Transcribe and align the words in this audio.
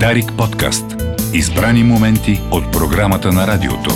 Дарик 0.00 0.32
подкаст. 0.38 0.84
Избрани 1.32 1.82
моменти 1.82 2.40
от 2.50 2.72
програмата 2.72 3.32
на 3.32 3.46
радиото. 3.46 3.90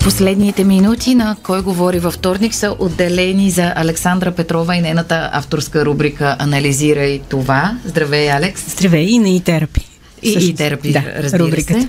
Последните 0.00 0.64
минути 0.64 1.14
на 1.14 1.36
Кой 1.42 1.62
говори 1.62 1.98
във 1.98 2.14
вторник 2.14 2.54
са 2.54 2.76
отделени 2.78 3.50
за 3.50 3.72
Александра 3.76 4.32
Петрова 4.32 4.76
и 4.76 4.80
нейната 4.80 5.30
авторска 5.32 5.84
рубрика 5.84 6.36
Анализирай 6.38 7.20
това. 7.28 7.78
Здравей, 7.84 8.32
Алекс. 8.32 8.70
Здравей 8.70 9.04
и 9.04 9.18
на 9.18 9.28
и 9.28 9.40
терапи. 9.40 9.86
И, 10.22 10.32
и 10.32 10.54
терапи, 10.54 10.92
да, 10.92 11.02
разбира 11.18 11.44
рубриката. 11.44 11.80
се. 11.80 11.88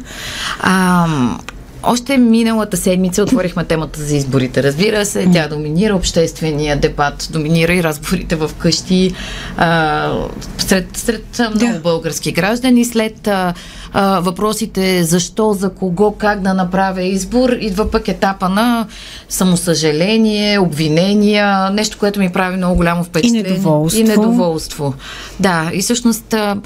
А, 0.60 1.08
още 1.86 2.18
миналата 2.18 2.78
седмица 2.78 3.24
отворихме 3.24 3.64
темата 3.64 4.02
за 4.02 4.16
изборите. 4.16 4.64
Разбира 4.64 5.06
се, 5.06 5.28
тя 5.34 5.48
доминира 5.48 5.96
обществения 5.96 6.78
дебат, 6.80 7.30
доминира 7.32 7.74
и 7.74 7.84
разговорите 7.84 8.36
в 8.36 8.52
къщи 8.58 9.14
а, 9.58 10.12
сред, 10.58 10.98
сред 10.98 11.42
много 11.56 11.73
да. 11.73 11.80
български 11.80 12.32
граждани. 12.32 12.86
След 12.86 13.28
а, 13.28 13.54
а, 13.94 14.20
въпросите 14.20 15.04
защо, 15.04 15.54
за 15.54 15.70
кого, 15.70 16.12
как 16.12 16.42
да 16.42 16.54
направя 16.54 17.04
избор, 17.04 17.50
идва 17.50 17.92
пък 17.92 18.08
етапа 18.08 18.50
на 18.50 18.88
самосъжаление, 19.30 20.59
обвинения, 20.59 21.70
нещо, 21.70 21.98
което 21.98 22.20
ми 22.20 22.30
прави 22.30 22.58
много 22.58 22.76
голямо 22.76 23.04
впечатление. 23.04 23.40
И 23.40 23.54
недоволство. 23.54 24.00
И 24.00 24.04
недоволство. 24.04 24.94
Да, 25.40 25.70
и 25.73 25.81
всъщност 25.81 26.34
а, 26.34 26.58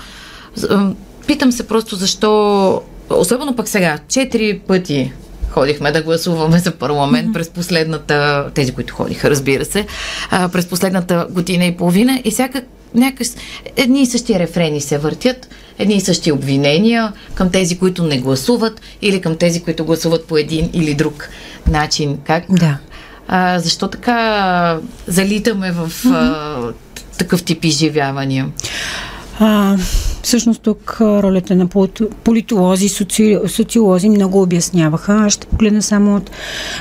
питам 1.27 1.51
се 1.51 1.67
просто 1.67 1.95
защо 1.95 2.81
Особено 3.09 3.55
пък 3.55 3.68
сега, 3.68 3.99
четири 4.08 4.59
пъти 4.59 5.12
ходихме 5.49 5.91
да 5.91 6.02
гласуваме 6.02 6.59
за 6.59 6.72
парламент 6.72 7.30
mm-hmm. 7.30 7.34
през 7.34 7.49
последната, 7.49 8.48
тези, 8.54 8.72
които 8.72 8.94
ходиха, 8.94 9.30
разбира 9.30 9.66
се, 9.66 9.85
а, 10.32 10.49
през 10.49 10.66
последната 10.66 11.27
година 11.30 11.66
и 11.66 11.77
половина 11.77 12.22
и 12.23 12.32
всяка 12.32 12.62
някак 12.95 13.27
едни 13.76 14.02
и 14.02 14.05
същи 14.05 14.40
рефрени 14.40 14.82
се 14.82 14.98
въртят, 14.98 15.49
едни 15.77 15.96
и 15.96 16.01
същи 16.01 16.32
обвинения 16.32 17.13
към 17.34 17.49
тези, 17.49 17.79
които 17.79 18.04
не 18.04 18.20
гласуват 18.20 18.82
или 19.01 19.21
към 19.21 19.38
тези, 19.38 19.63
които 19.63 19.85
гласуват 19.85 20.27
по 20.27 20.38
един 20.38 20.70
или 20.73 20.94
друг 20.94 21.29
начин. 21.68 22.18
Как? 22.23 22.44
Да. 22.49 22.77
А, 23.27 23.60
защо 23.60 23.88
така 23.88 24.79
залитаме 25.07 25.71
в 25.71 25.90
mm-hmm. 25.90 26.12
а, 26.13 26.73
такъв 27.18 27.44
тип 27.44 27.66
изживявания? 27.66 28.48
А, 29.40 29.77
всъщност 30.23 30.62
тук 30.62 30.98
ролята 31.01 31.55
на 31.55 31.67
политолози, 32.23 32.89
соци, 32.89 33.37
социолози 33.48 34.09
много 34.09 34.41
обясняваха. 34.41 35.13
Аз 35.13 35.34
ще 35.34 35.48
погледна 35.48 35.81
само 35.81 36.15
от 36.15 36.31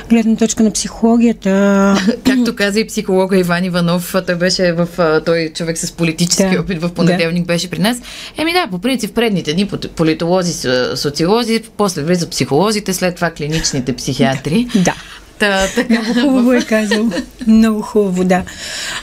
гледна 0.09 0.35
точка 0.35 0.63
на 0.63 0.71
психологията. 0.71 1.95
Както 2.25 2.55
каза 2.55 2.79
и 2.79 2.87
психолога 2.87 3.37
Иван 3.37 3.63
Иванов, 3.63 4.15
той 4.27 4.35
беше 4.35 4.73
в 4.73 4.87
той 5.25 5.51
човек 5.55 5.77
с 5.77 5.91
политически 5.91 6.55
да, 6.55 6.61
опит 6.61 6.81
в 6.81 6.89
понеделник 6.89 7.43
да. 7.43 7.53
беше 7.53 7.69
при 7.69 7.79
нас. 7.79 7.97
Еми 8.37 8.53
да, 8.53 8.67
по 8.71 8.79
принцип 8.79 9.15
предните 9.15 9.53
дни 9.53 9.69
политолози, 9.95 10.69
социолози, 10.95 11.61
после 11.77 12.03
влиза 12.03 12.29
психолозите, 12.29 12.93
след 12.93 13.15
това 13.15 13.31
клиничните 13.31 13.95
психиатри. 13.95 14.67
Да. 14.75 14.95
Та, 15.39 15.67
така. 15.75 15.93
Много 15.93 16.13
хубаво 16.21 16.53
е 16.53 16.61
казал. 16.61 17.09
Много 17.47 17.81
хубаво, 17.81 18.23
да. 18.23 18.43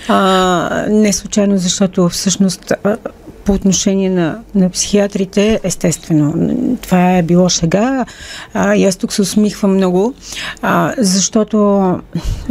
А, 0.09 0.87
не 0.89 1.13
случайно, 1.13 1.59
защото 1.59 2.09
всъщност 2.09 2.73
по 3.47 3.53
отношение 3.53 4.11
на, 4.11 4.39
на 4.55 4.71
психиатрите, 4.71 5.61
естествено, 5.63 6.77
това 6.83 7.17
е 7.17 7.23
било 7.23 7.49
шега. 7.49 8.05
А, 8.55 8.75
и 8.75 8.85
аз 8.85 8.97
тук 8.97 9.13
се 9.13 9.23
усмихвам 9.23 9.75
много, 9.75 10.15
а, 10.63 10.95
защото, 10.99 11.57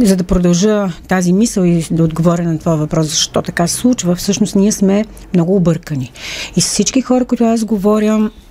за 0.00 0.16
да 0.16 0.24
продължа 0.24 0.88
тази 1.08 1.32
мисъл 1.32 1.62
и 1.62 1.86
да 1.90 2.04
отговоря 2.04 2.42
на 2.42 2.58
това 2.58 2.74
въпрос, 2.74 3.06
защо 3.06 3.42
така 3.42 3.66
се 3.66 3.76
случва, 3.76 4.14
всъщност 4.14 4.56
ние 4.56 4.72
сме 4.72 5.04
много 5.34 5.56
объркани. 5.56 6.12
И 6.56 6.60
с 6.60 6.66
всички 6.66 7.02
хора, 7.02 7.24
които 7.24 7.44
аз 7.44 7.64
говоря, 7.64 8.30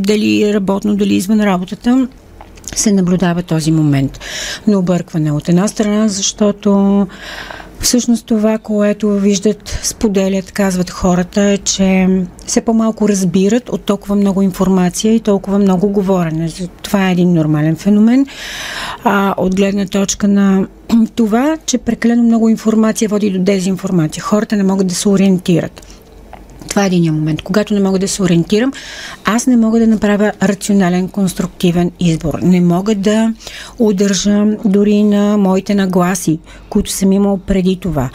дали 0.00 0.42
е 0.42 0.54
работно, 0.54 0.96
дали 0.96 1.14
извън 1.14 1.40
работата, 1.40 2.08
се 2.74 2.92
наблюдава 2.92 3.42
този 3.42 3.72
момент 3.72 4.20
на 4.66 4.78
объркване. 4.78 5.32
От 5.32 5.48
една 5.48 5.68
страна, 5.68 6.08
защото 6.08 7.06
Всъщност 7.80 8.26
това, 8.26 8.58
което 8.58 9.10
виждат, 9.10 9.78
споделят, 9.82 10.52
казват 10.52 10.90
хората 10.90 11.42
е, 11.42 11.58
че 11.58 12.08
все 12.46 12.60
по-малко 12.60 13.08
разбират 13.08 13.68
от 13.68 13.82
толкова 13.82 14.16
много 14.16 14.42
информация 14.42 15.14
и 15.14 15.20
толкова 15.20 15.58
много 15.58 15.88
говорене. 15.88 16.50
Това 16.82 17.08
е 17.08 17.12
един 17.12 17.32
нормален 17.32 17.76
феномен. 17.76 18.26
А, 19.04 19.34
от 19.36 19.56
гледна 19.56 19.86
точка 19.86 20.28
на 20.28 20.66
това, 21.14 21.56
че 21.66 21.78
прекалено 21.78 22.22
много 22.22 22.48
информация 22.48 23.08
води 23.08 23.30
до 23.30 23.38
дезинформация. 23.38 24.22
Хората 24.22 24.56
не 24.56 24.62
могат 24.62 24.86
да 24.86 24.94
се 24.94 25.08
ориентират. 25.08 25.95
Това 26.68 26.84
е 26.84 26.86
един 26.86 27.14
момент. 27.14 27.42
Когато 27.42 27.74
не 27.74 27.80
мога 27.80 27.98
да 27.98 28.08
се 28.08 28.22
ориентирам, 28.22 28.72
аз 29.24 29.46
не 29.46 29.56
мога 29.56 29.78
да 29.78 29.86
направя 29.86 30.32
рационален, 30.42 31.08
конструктивен 31.08 31.90
избор. 32.00 32.38
Не 32.42 32.60
мога 32.60 32.94
да 32.94 33.34
удържа 33.78 34.44
дори 34.64 35.02
на 35.02 35.36
моите 35.38 35.74
нагласи, 35.74 36.38
които 36.70 36.90
съм 36.90 37.12
имал 37.12 37.38
преди 37.38 37.76
това. 37.76 38.10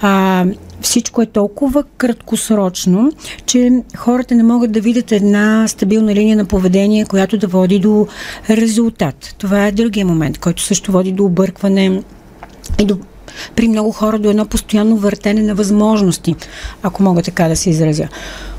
А, 0.00 0.44
всичко 0.80 1.22
е 1.22 1.26
толкова 1.26 1.84
краткосрочно, 1.96 3.12
че 3.46 3.82
хората 3.96 4.34
не 4.34 4.42
могат 4.42 4.72
да 4.72 4.80
видят 4.80 5.12
една 5.12 5.68
стабилна 5.68 6.14
линия 6.14 6.36
на 6.36 6.44
поведение, 6.44 7.04
която 7.04 7.38
да 7.38 7.46
води 7.46 7.78
до 7.78 8.06
резултат. 8.50 9.34
Това 9.38 9.66
е 9.66 9.72
другия 9.72 10.06
момент, 10.06 10.38
който 10.38 10.62
също 10.62 10.92
води 10.92 11.12
до 11.12 11.24
объркване 11.24 12.02
и 12.78 12.84
до 12.84 12.98
при 13.56 13.68
много 13.68 13.92
хора 13.92 14.18
до 14.18 14.30
едно 14.30 14.46
постоянно 14.46 14.96
въртене 14.96 15.42
на 15.42 15.54
възможности, 15.54 16.34
ако 16.82 17.02
мога 17.02 17.22
така 17.22 17.48
да 17.48 17.56
се 17.56 17.70
изразя. 17.70 18.08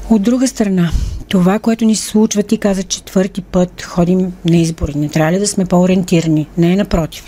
От 0.10 0.22
друга 0.22 0.48
страна, 0.48 0.92
това, 1.28 1.60
което 1.60 1.86
ни 1.86 1.96
се 1.96 2.06
случва, 2.06 2.44
ти 2.44 2.58
каза 2.58 2.84
четвърти 2.84 3.42
път 3.42 3.82
ходим 3.82 4.34
на 4.46 4.58
избори. 4.58 4.94
Не 4.96 5.10
трябва 5.10 5.32
ли 5.32 5.40
да 5.40 5.48
сме 5.48 5.66
по-ориентирани? 5.66 6.48
Не, 6.58 6.76
напротив. 6.76 7.24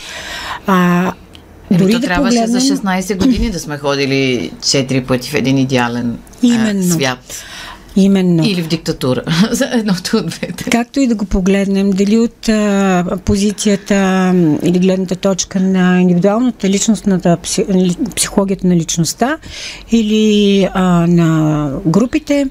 А, 0.68 1.14
Еми, 1.72 1.80
дори 1.80 1.94
то 1.94 2.00
да 2.00 2.08
трябваше 2.08 2.38
погледнем... 2.38 2.62
за 2.62 2.76
16 2.76 3.18
години 3.18 3.52
да 3.52 3.60
сме 3.60 3.78
ходили 3.78 4.52
4 4.60 5.06
пъти 5.06 5.30
в 5.30 5.34
един 5.34 5.58
идеален 5.58 6.18
Именно. 6.42 6.88
А, 6.88 6.94
свят. 6.94 7.44
Именно. 8.04 8.44
Или 8.46 8.62
в 8.62 8.68
диктатура. 8.68 9.24
За 9.52 9.70
едното 9.72 10.18
от 10.18 10.26
двете. 10.26 10.64
Както 10.64 11.00
и 11.00 11.08
да 11.08 11.16
го 11.16 11.26
погледнем, 11.26 11.90
дали 11.90 12.18
от 12.18 12.50
а, 12.50 13.18
позицията 13.26 14.32
или 14.64 14.80
гледната 14.80 15.16
точка 15.16 15.60
на 15.60 16.02
индивидуалната 16.02 16.70
личностната 16.70 17.38
психологията 18.16 18.68
на 18.68 18.76
личността 18.76 19.38
или 19.92 20.68
а, 20.74 21.08
на 21.08 21.72
групите, 21.86 22.48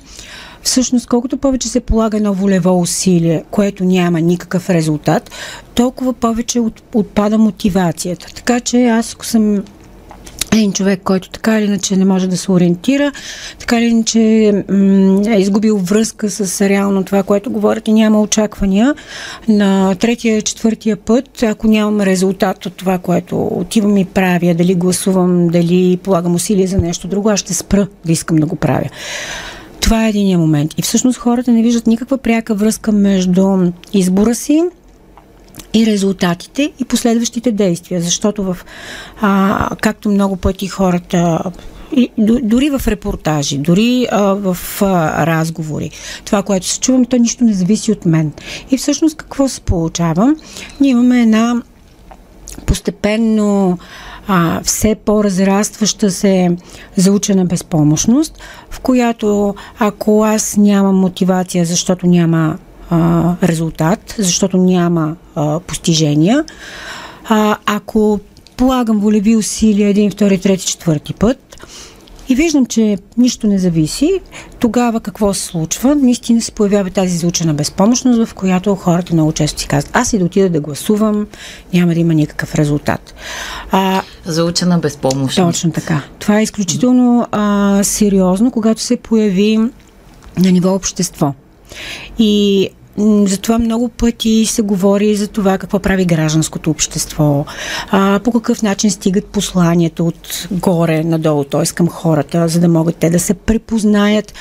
всъщност 0.62 1.06
колкото 1.06 1.36
повече 1.36 1.68
се 1.68 1.80
полага 1.80 2.16
едно 2.16 2.34
волево 2.34 2.80
усилие, 2.80 3.44
което 3.50 3.84
няма 3.84 4.20
никакъв 4.20 4.70
резултат, 4.70 5.30
толкова 5.74 6.12
повече 6.12 6.60
от, 6.60 6.82
отпада 6.94 7.38
мотивацията. 7.38 8.26
Така 8.34 8.60
че 8.60 8.86
аз, 8.86 9.14
ако 9.14 9.26
съм 9.26 9.62
един 10.52 10.72
човек, 10.72 11.00
който 11.04 11.30
така 11.30 11.58
или 11.58 11.66
иначе 11.66 11.96
не 11.96 12.04
може 12.04 12.28
да 12.28 12.36
се 12.36 12.52
ориентира, 12.52 13.12
така 13.58 13.78
или 13.78 13.86
иначе 13.86 14.20
е 15.28 15.40
изгубил 15.40 15.78
връзка 15.78 16.30
с 16.30 16.68
реално 16.68 17.04
това, 17.04 17.22
което 17.22 17.50
говорят 17.50 17.88
и 17.88 17.92
няма 17.92 18.20
очаквания. 18.20 18.94
На 19.48 19.94
третия, 19.94 20.42
четвъртия 20.42 20.96
път, 20.96 21.42
ако 21.42 21.66
нямам 21.66 22.00
резултат 22.00 22.66
от 22.66 22.74
това, 22.74 22.98
което 22.98 23.42
отивам 23.42 23.96
и 23.96 24.04
правя, 24.04 24.54
дали 24.54 24.74
гласувам, 24.74 25.48
дали 25.48 25.98
полагам 26.02 26.34
усилия 26.34 26.68
за 26.68 26.78
нещо 26.78 27.08
друго, 27.08 27.28
аз 27.28 27.40
ще 27.40 27.54
спра 27.54 27.86
да 28.04 28.12
искам 28.12 28.36
да 28.36 28.46
го 28.46 28.56
правя. 28.56 28.88
Това 29.80 30.06
е 30.06 30.08
единия 30.08 30.38
момент. 30.38 30.74
И 30.78 30.82
всъщност 30.82 31.18
хората 31.18 31.52
не 31.52 31.62
виждат 31.62 31.86
никаква 31.86 32.18
пряка 32.18 32.54
връзка 32.54 32.92
между 32.92 33.58
избора 33.92 34.34
си 34.34 34.62
и 35.74 35.86
резултатите 35.86 36.72
и 36.80 36.84
последващите 36.84 37.52
действия, 37.52 38.00
защото 38.00 38.42
в, 38.42 38.56
а, 39.20 39.68
както 39.80 40.08
много 40.08 40.36
пъти 40.36 40.68
хората 40.68 41.42
и, 41.96 42.10
дори 42.42 42.70
в 42.70 42.88
репортажи, 42.88 43.58
дори 43.58 44.06
а, 44.10 44.22
в 44.22 44.82
а, 44.82 45.26
разговори, 45.26 45.90
това, 46.24 46.42
което 46.42 46.66
се 46.66 46.80
чувам, 46.80 47.04
то 47.04 47.16
нищо 47.16 47.44
не 47.44 47.52
зависи 47.52 47.92
от 47.92 48.06
мен. 48.06 48.32
И 48.70 48.76
всъщност 48.76 49.16
какво 49.16 49.48
се 49.48 49.60
получава? 49.60 50.34
Ние 50.80 50.90
имаме 50.90 51.22
една 51.22 51.62
постепенно 52.66 53.78
а, 54.28 54.60
все 54.64 54.94
по-разрастваща 54.94 56.10
се 56.10 56.56
заучена 56.96 57.44
безпомощност, 57.44 58.38
в 58.70 58.80
която 58.80 59.54
ако 59.78 60.24
аз 60.24 60.56
нямам 60.56 60.96
мотивация, 60.96 61.64
защото 61.64 62.06
няма 62.06 62.58
а, 62.90 63.34
резултат, 63.42 64.14
защото 64.18 64.56
няма 64.56 65.16
а, 65.34 65.60
постижения. 65.60 66.44
А, 67.28 67.56
ако 67.66 68.20
полагам 68.56 68.98
волеви 68.98 69.36
усилия 69.36 69.88
един, 69.88 70.10
втори, 70.10 70.40
трети, 70.40 70.66
четвърти 70.66 71.14
път 71.14 71.56
и 72.28 72.34
виждам, 72.34 72.66
че 72.66 72.98
нищо 73.16 73.46
не 73.46 73.58
зависи, 73.58 74.20
тогава 74.58 75.00
какво 75.00 75.34
се 75.34 75.44
случва? 75.44 75.94
Наистина 75.94 76.40
се 76.40 76.52
появява 76.52 76.90
тази 76.90 77.16
заучена 77.16 77.54
безпомощност, 77.54 78.24
в 78.24 78.34
която 78.34 78.74
хората 78.74 79.14
много 79.14 79.32
често 79.32 79.60
си 79.60 79.66
казват, 79.66 79.96
аз 79.96 80.12
и 80.12 80.18
да 80.18 80.24
отида 80.24 80.50
да 80.50 80.60
гласувам, 80.60 81.26
няма 81.74 81.94
да 81.94 82.00
има 82.00 82.14
никакъв 82.14 82.54
резултат. 82.54 83.14
А, 83.70 84.02
заучена 84.24 84.78
безпомощност. 84.78 85.56
Точно 85.56 85.72
така. 85.72 86.02
Това 86.18 86.38
е 86.38 86.42
изключително 86.42 87.26
а, 87.32 87.80
сериозно, 87.84 88.50
когато 88.50 88.80
се 88.80 88.96
появи 88.96 89.58
на 90.38 90.50
ниво 90.50 90.74
общество. 90.74 91.34
И 92.18 92.68
затова 93.26 93.58
много 93.58 93.88
пъти 93.88 94.46
се 94.46 94.62
говори 94.62 95.16
за 95.16 95.28
това 95.28 95.58
какво 95.58 95.78
прави 95.78 96.04
гражданското 96.04 96.70
общество, 96.70 97.44
а, 97.90 98.20
по 98.24 98.32
какъв 98.32 98.62
начин 98.62 98.90
стигат 98.90 99.24
посланията 99.24 100.04
от 100.04 100.48
горе 100.50 101.04
надолу, 101.04 101.44
т.е. 101.44 101.66
към 101.66 101.88
хората, 101.88 102.48
за 102.48 102.60
да 102.60 102.68
могат 102.68 102.96
те 102.96 103.10
да 103.10 103.18
се 103.18 103.34
препознаят 103.34 104.34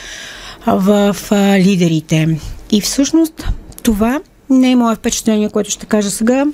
в 0.65 1.15
а, 1.31 1.59
лидерите. 1.59 2.39
И 2.71 2.81
всъщност 2.81 3.47
това 3.83 4.19
не 4.49 4.71
е 4.71 4.75
мое 4.75 4.95
впечатление, 4.95 5.49
което 5.49 5.69
ще 5.69 5.85
кажа 5.85 6.11
сега, 6.11 6.45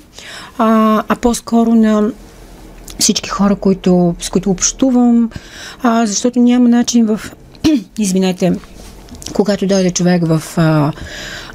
а, 0.58 1.02
а 1.08 1.16
по-скоро 1.16 1.74
на 1.74 2.10
всички 2.98 3.30
хора, 3.30 3.56
които, 3.56 4.14
с 4.20 4.30
които 4.30 4.50
общувам, 4.50 5.30
а, 5.82 6.06
защото 6.06 6.38
няма 6.38 6.68
начин 6.68 7.06
в, 7.06 7.20
извинете, 7.98 8.52
когато 9.32 9.66
дойде 9.66 9.90
човек 9.90 10.22
в 10.26 10.42
а, 10.56 10.92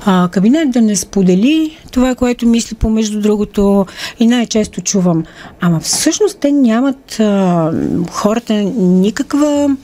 а, 0.06 0.30
кабинет 0.32 0.72
да 0.72 0.82
не 0.82 0.96
сподели 0.96 1.78
това, 1.92 2.16
което 2.16 2.48
мисли 2.48 2.76
помежду 2.76 3.22
другото 3.22 3.86
и 4.20 4.28
най-често 4.28 4.82
чувам. 4.82 5.24
Ама 5.62 5.80
всъщност 5.80 6.40
те 6.40 6.52
нямат 6.52 7.20
а, 7.20 7.74
хората 8.12 8.54
никаква 8.54 9.76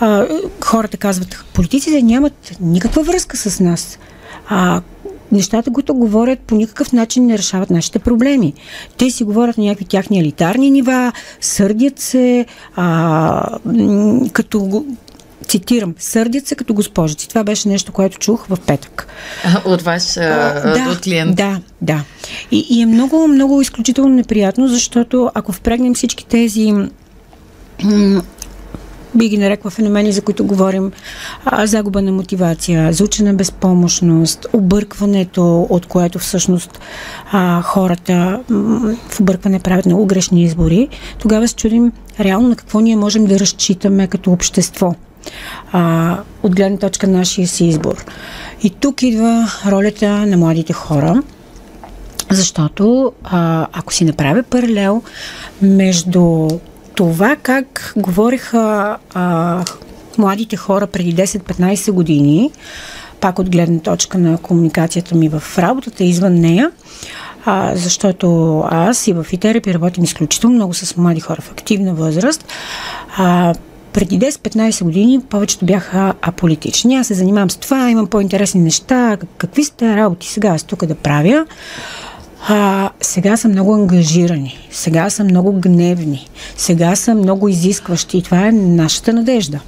а, 0.00 0.26
хората 0.60 0.96
казват, 0.96 1.44
политиците 1.54 2.02
нямат 2.02 2.56
никаква 2.60 3.02
връзка 3.02 3.36
с 3.36 3.60
нас. 3.60 3.98
А, 4.48 4.82
нещата, 5.32 5.72
които 5.72 5.94
говорят, 5.94 6.38
по 6.38 6.54
никакъв 6.54 6.92
начин 6.92 7.26
не 7.26 7.38
решават 7.38 7.70
нашите 7.70 7.98
проблеми. 7.98 8.54
Те 8.96 9.10
си 9.10 9.24
говорят 9.24 9.58
на 9.58 9.64
някакви 9.64 9.84
тяхни 9.84 10.20
елитарни 10.20 10.70
нива, 10.70 11.12
сърдят 11.40 11.98
се, 11.98 12.46
а, 12.76 13.58
като 14.32 14.84
цитирам, 15.52 15.94
сърдят 15.98 16.46
се 16.46 16.54
като 16.54 16.74
госпожици. 16.74 17.28
Това 17.28 17.44
беше 17.44 17.68
нещо, 17.68 17.92
което 17.92 18.18
чух 18.18 18.46
в 18.46 18.58
петък. 18.66 19.06
От 19.64 19.82
ваш 19.82 20.16
а, 20.16 20.20
да, 20.74 20.90
от 20.92 21.00
клиент. 21.00 21.36
Да, 21.36 21.60
да. 21.82 22.04
И, 22.50 22.66
и 22.70 22.82
е 22.82 22.86
много, 22.86 23.28
много 23.28 23.60
изключително 23.60 24.14
неприятно, 24.14 24.68
защото 24.68 25.30
ако 25.34 25.52
впрегнем 25.52 25.94
всички 25.94 26.26
тези 26.26 26.72
би 29.14 29.28
ги 29.28 29.38
нарекла 29.38 29.70
феномени, 29.70 30.12
за 30.12 30.22
които 30.22 30.44
говорим, 30.44 30.92
а, 31.44 31.66
загуба 31.66 32.02
на 32.02 32.12
мотивация, 32.12 32.92
заучена 32.92 33.34
безпомощност, 33.34 34.46
объркването, 34.52 35.66
от 35.70 35.86
което 35.86 36.18
всъщност 36.18 36.80
а, 37.32 37.62
хората 37.62 38.40
м- 38.48 38.96
в 39.08 39.20
объркване 39.20 39.60
правят 39.60 39.86
много 39.86 40.06
грешни 40.06 40.42
избори, 40.42 40.88
тогава 41.18 41.48
се 41.48 41.54
чудим 41.54 41.92
реално 42.20 42.48
на 42.48 42.56
какво 42.56 42.80
ние 42.80 42.96
можем 42.96 43.24
да 43.24 43.38
разчитаме 43.40 44.06
като 44.06 44.32
общество 44.32 44.94
а, 45.72 46.18
от 46.42 46.56
гледна 46.56 46.78
точка 46.78 47.06
на 47.06 47.18
нашия 47.18 47.48
си 47.48 47.64
избор. 47.64 48.04
И 48.62 48.70
тук 48.70 49.02
идва 49.02 49.48
ролята 49.66 50.08
на 50.08 50.36
младите 50.36 50.72
хора, 50.72 51.22
защото 52.30 53.12
а, 53.24 53.66
ако 53.72 53.92
си 53.92 54.04
направя 54.04 54.42
паралел 54.42 55.02
между 55.62 56.48
това 56.94 57.36
как 57.36 57.92
говориха 57.96 58.96
а, 59.14 59.64
младите 60.18 60.56
хора 60.56 60.86
преди 60.86 61.14
10-15 61.14 61.92
години, 61.92 62.50
пак 63.20 63.38
от 63.38 63.50
гледна 63.50 63.80
точка 63.80 64.18
на 64.18 64.38
комуникацията 64.38 65.14
ми 65.14 65.28
в 65.28 65.42
работата 65.58 66.04
извън 66.04 66.34
нея, 66.34 66.70
а, 67.44 67.72
защото 67.74 68.58
аз 68.70 69.06
и 69.06 69.12
в 69.12 69.26
ИТЕРЕПИ 69.32 69.74
работим 69.74 70.04
изключително 70.04 70.56
много 70.56 70.74
с 70.74 70.96
млади 70.96 71.20
хора 71.20 71.42
в 71.42 71.50
активна 71.50 71.94
възраст. 71.94 72.44
А, 73.16 73.54
преди 73.92 74.18
10-15 74.18 74.84
години 74.84 75.20
повечето 75.30 75.64
бяха 75.64 76.14
аполитични. 76.22 76.96
Аз 76.96 77.06
се 77.06 77.14
занимавам 77.14 77.50
с 77.50 77.56
това, 77.56 77.90
имам 77.90 78.06
по-интересни 78.06 78.60
неща. 78.60 79.16
Какви 79.38 79.64
сте 79.64 79.96
работи 79.96 80.28
сега 80.28 80.48
аз 80.48 80.62
тук 80.62 80.86
да 80.86 80.94
правя? 80.94 81.46
А, 82.48 82.90
сега 83.00 83.36
са 83.36 83.48
много 83.48 83.74
ангажирани, 83.74 84.68
сега 84.70 85.10
са 85.10 85.24
много 85.24 85.52
гневни, 85.52 86.28
сега 86.56 86.96
са 86.96 87.14
много 87.14 87.48
изискващи 87.48 88.18
и 88.18 88.22
това 88.22 88.46
е 88.46 88.52
нашата 88.52 89.12
надежда. 89.12 89.60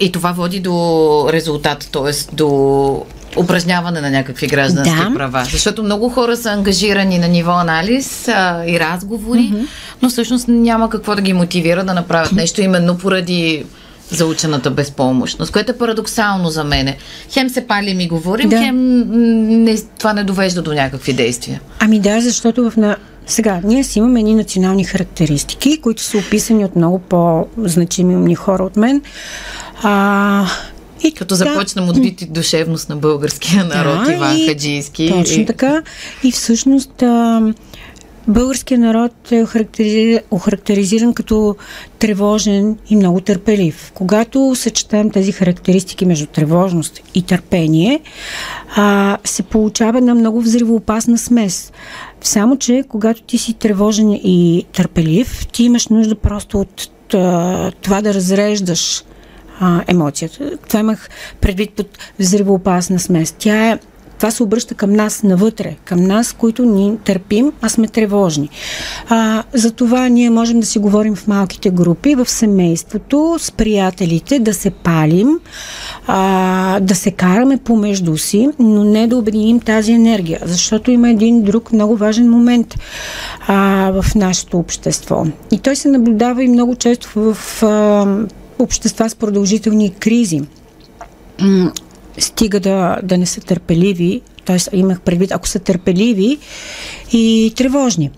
И 0.00 0.12
това 0.12 0.32
води 0.32 0.60
до 0.60 1.28
резултат, 1.32 1.88
т.е. 1.92 2.34
до 2.34 3.06
упражняване 3.36 4.00
на 4.00 4.10
някакви 4.10 4.46
граждански 4.46 5.08
да. 5.08 5.14
права. 5.14 5.44
Защото 5.44 5.82
много 5.82 6.08
хора 6.08 6.36
са 6.36 6.50
ангажирани 6.50 7.18
на 7.18 7.28
ниво 7.28 7.52
анализ 7.52 8.28
а, 8.28 8.64
и 8.66 8.80
разговори, 8.80 9.40
mm-hmm. 9.40 9.66
но 10.02 10.08
всъщност 10.08 10.48
няма 10.48 10.90
какво 10.90 11.14
да 11.14 11.22
ги 11.22 11.32
мотивира 11.32 11.84
да 11.84 11.94
направят 11.94 12.32
нещо 12.32 12.60
именно 12.60 12.98
поради 12.98 13.64
заучената 14.10 14.70
безпомощност, 14.70 15.52
което 15.52 15.72
е 15.72 15.78
парадоксално 15.78 16.48
за 16.48 16.64
мене. 16.64 16.96
Хем 17.32 17.48
се 17.48 17.66
пали 17.66 17.94
ми 17.94 18.08
говорим, 18.08 18.48
да. 18.48 18.58
хем 18.58 18.98
не, 19.64 19.76
това 19.98 20.12
не 20.12 20.24
довежда 20.24 20.62
до 20.62 20.72
някакви 20.72 21.12
действия. 21.12 21.60
Ами 21.78 22.00
да, 22.00 22.20
защото 22.20 22.70
в 22.70 22.76
на... 22.76 22.96
Сега, 23.26 23.60
ние 23.64 23.84
си 23.84 23.98
имаме 23.98 24.20
едни 24.20 24.34
национални 24.34 24.84
характеристики, 24.84 25.80
които 25.80 26.02
са 26.02 26.18
описани 26.18 26.64
от 26.64 26.76
много 26.76 26.98
по-значими 26.98 28.16
умни 28.16 28.34
хора 28.34 28.62
от 28.62 28.76
мен. 28.76 29.02
А, 29.82 30.46
и 31.04 31.12
Като 31.12 31.34
започнем 31.34 31.88
от 31.88 31.96
душевност 32.28 32.88
на 32.88 32.96
българския 32.96 33.64
народ, 33.64 34.04
да, 34.04 34.12
Иван 34.12 34.36
и, 34.36 34.46
Хаджийски. 34.46 35.08
Точно 35.08 35.46
така. 35.46 35.82
И 36.22 36.32
всъщност 36.32 37.02
а, 37.02 37.42
българският 38.28 38.80
народ 38.80 39.12
е 39.32 39.44
охарактеризиран 40.30 41.14
като 41.14 41.56
тревожен 41.98 42.78
и 42.90 42.96
много 42.96 43.20
търпелив. 43.20 43.92
Когато 43.94 44.54
съчетаем 44.54 45.10
тези 45.10 45.32
характеристики 45.32 46.06
между 46.06 46.26
тревожност 46.26 47.00
и 47.14 47.22
търпение, 47.22 48.00
а, 48.76 49.18
се 49.24 49.42
получава 49.42 49.98
една 49.98 50.14
много 50.14 50.40
взривоопасна 50.40 51.18
смес. 51.18 51.72
Само, 52.20 52.58
че 52.58 52.84
когато 52.88 53.22
ти 53.22 53.38
си 53.38 53.54
тревожен 53.54 54.10
и 54.10 54.64
търпелив, 54.72 55.46
ти 55.46 55.64
имаш 55.64 55.88
нужда 55.88 56.14
просто 56.14 56.60
от 56.60 56.88
това 57.82 58.02
да 58.02 58.14
разреждаш 58.14 59.04
а, 59.60 59.82
емоцията. 59.86 60.50
Това 60.68 60.80
имах 60.80 61.08
предвид 61.40 61.70
под 61.70 61.98
взривоопасна 62.18 62.98
смес. 62.98 63.34
Тя 63.38 63.70
е 63.70 63.78
това 64.18 64.30
се 64.30 64.42
обръща 64.42 64.74
към 64.74 64.92
нас 64.92 65.22
навътре, 65.22 65.76
към 65.84 66.04
нас, 66.04 66.32
които 66.32 66.64
ни 66.64 66.98
търпим, 67.04 67.52
а 67.60 67.68
сме 67.68 67.88
тревожни. 67.88 68.50
А, 69.08 69.42
за 69.54 69.70
това 69.70 70.08
ние 70.08 70.30
можем 70.30 70.60
да 70.60 70.66
си 70.66 70.78
говорим 70.78 71.14
в 71.14 71.26
малките 71.26 71.70
групи, 71.70 72.14
в 72.14 72.30
семейството, 72.30 73.36
с 73.38 73.52
приятелите, 73.52 74.38
да 74.38 74.54
се 74.54 74.70
палим, 74.70 75.38
а, 76.06 76.80
да 76.80 76.94
се 76.94 77.10
караме 77.10 77.56
помежду 77.56 78.16
си, 78.16 78.48
но 78.58 78.84
не 78.84 79.06
да 79.06 79.16
обединим 79.16 79.60
тази 79.60 79.92
енергия, 79.92 80.40
защото 80.44 80.90
има 80.90 81.10
един 81.10 81.42
друг 81.42 81.72
много 81.72 81.96
важен 81.96 82.30
момент 82.30 82.74
а, 83.46 83.90
в 84.02 84.14
нашето 84.14 84.58
общество. 84.58 85.26
И 85.52 85.58
той 85.58 85.76
се 85.76 85.88
наблюдава 85.88 86.44
и 86.44 86.48
много 86.48 86.74
често 86.74 87.08
в 87.14 87.62
а, 87.62 88.06
общества 88.58 89.10
с 89.10 89.14
продължителни 89.14 89.94
кризи 89.94 90.42
стига 92.18 92.60
да, 92.60 92.98
да 93.02 93.18
не 93.18 93.26
са 93.26 93.40
търпеливи, 93.40 94.20
т.е. 94.44 94.76
имах 94.76 95.00
предвид, 95.00 95.32
ако 95.32 95.48
са 95.48 95.58
търпеливи 95.58 96.38
и 97.12 97.52
тревожни. 97.56 98.10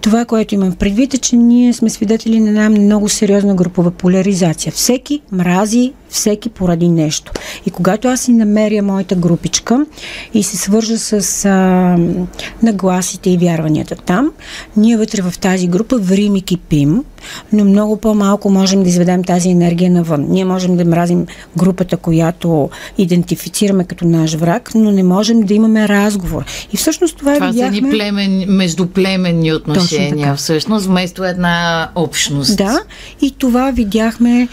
Това, 0.00 0.24
което 0.24 0.54
имам 0.54 0.72
предвид 0.72 1.14
е, 1.14 1.18
че 1.18 1.36
ние 1.36 1.72
сме 1.72 1.90
свидетели 1.90 2.40
на 2.40 2.48
една 2.48 2.70
много 2.70 3.08
сериозна 3.08 3.54
групова 3.54 3.90
поляризация. 3.90 4.72
Всеки 4.72 5.20
мрази 5.32 5.92
всеки 6.08 6.48
поради 6.48 6.88
нещо. 6.88 7.32
И 7.66 7.70
когато 7.70 8.08
аз 8.08 8.20
си 8.20 8.32
намеря 8.32 8.82
моята 8.82 9.14
групичка 9.14 9.86
и 10.34 10.42
се 10.42 10.56
свържа 10.56 10.98
с 10.98 11.44
а, 11.44 11.50
нагласите 12.62 13.30
и 13.30 13.36
вярванията 13.36 13.96
там, 13.96 14.32
ние 14.76 14.96
вътре 14.96 15.22
в 15.22 15.38
тази 15.38 15.66
група 15.66 15.98
врим 15.98 16.36
и 16.36 16.42
кипим, 16.42 17.04
но 17.52 17.64
много 17.64 17.96
по-малко 17.96 18.50
можем 18.50 18.82
да 18.82 18.88
изведем 18.88 19.24
тази 19.24 19.48
енергия 19.48 19.90
навън. 19.90 20.26
Ние 20.28 20.44
можем 20.44 20.76
да 20.76 20.84
мразим 20.84 21.26
групата, 21.56 21.96
която 21.96 22.70
идентифицираме 22.98 23.84
като 23.84 24.06
наш 24.06 24.34
враг, 24.34 24.70
но 24.74 24.90
не 24.90 25.02
можем 25.02 25.42
да 25.42 25.54
имаме 25.54 25.88
разговор. 25.88 26.44
И 26.72 26.76
всъщност 26.76 27.16
това, 27.16 27.34
това 27.34 27.46
видяхме... 27.46 27.78
Това 27.78 27.80
са 27.80 27.86
ни 27.86 27.98
племен, 27.98 28.44
междуплеменни 28.48 29.52
отношения, 29.52 30.34
всъщност, 30.34 30.86
вместо 30.86 31.24
една 31.24 31.88
общност. 31.94 32.56
Да, 32.56 32.80
и 33.22 33.30
това 33.38 33.70
видяхме 33.70 34.48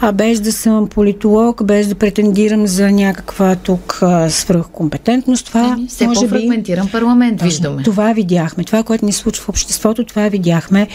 а 0.00 0.12
без 0.12 0.40
да 0.40 0.52
съм 0.52 0.88
политолог, 0.88 1.64
без 1.64 1.88
да 1.88 1.94
претендирам 1.94 2.66
за 2.66 2.90
някаква 2.90 3.56
тук 3.56 4.02
свръхкомпетентност. 4.28 5.46
Това 5.46 5.74
Еми, 5.78 5.86
все 5.88 6.06
може 6.06 6.20
по-фрагментиран 6.20 6.88
парламент, 6.88 7.38
точно, 7.38 7.48
виждаме. 7.48 7.82
Това 7.82 8.12
видяхме. 8.12 8.64
Това, 8.64 8.82
което 8.82 9.04
ни 9.04 9.12
случва 9.12 9.44
в 9.44 9.48
обществото, 9.48 10.04
това 10.04 10.28
видяхме 10.28 10.88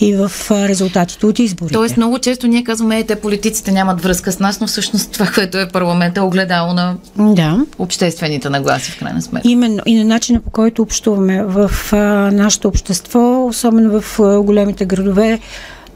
и 0.00 0.14
в 0.14 0.32
резултатите 0.50 1.26
от 1.26 1.38
изборите. 1.38 1.74
Тоест 1.74 1.96
много 1.96 2.18
често 2.18 2.46
ние 2.46 2.64
казваме, 2.64 2.98
е, 2.98 3.04
те 3.04 3.16
политиците 3.16 3.72
нямат 3.72 4.02
връзка 4.02 4.32
с 4.32 4.38
нас, 4.38 4.60
но 4.60 4.66
всъщност 4.66 5.12
това, 5.12 5.26
което 5.34 5.58
е 5.58 5.68
парламента, 5.68 6.20
е 6.20 6.22
огледало 6.22 6.72
на 6.72 6.96
да. 7.16 7.66
обществените 7.78 8.50
нагласи 8.50 8.90
в 8.90 8.98
крайна 8.98 9.22
сметка. 9.22 9.48
Именно. 9.48 9.82
И 9.86 9.94
на 9.94 10.04
начина 10.04 10.40
по 10.40 10.50
който 10.50 10.82
общуваме 10.82 11.44
в 11.44 11.70
а, 11.92 11.96
нашето 12.32 12.68
общество, 12.68 13.46
особено 13.46 14.00
в 14.00 14.20
а, 14.20 14.42
големите 14.42 14.84
градове, 14.84 15.40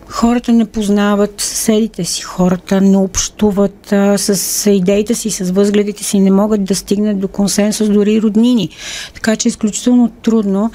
хората 0.08 0.52
не 0.52 0.64
познават 0.64 1.40
съседите 1.40 2.04
си, 2.04 2.22
хората 2.22 2.80
не 2.80 2.96
общуват 2.96 3.92
а, 3.92 4.18
с 4.18 4.70
идеите 4.70 5.14
си, 5.14 5.30
с 5.30 5.50
възгледите 5.50 6.04
си, 6.04 6.20
не 6.20 6.30
могат 6.30 6.64
да 6.64 6.74
стигнат 6.74 7.18
до 7.18 7.28
консенсус 7.28 7.88
дори 7.88 8.22
роднини. 8.22 8.68
Така 9.14 9.36
че 9.36 9.48
е 9.48 9.50
изключително 9.50 10.10
трудно 10.22 10.70